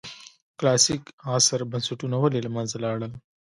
[0.59, 1.03] کلاسیک
[1.35, 3.11] عصر بنسټونه ولې له منځه لاړل.